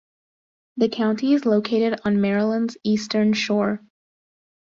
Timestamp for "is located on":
1.33-2.21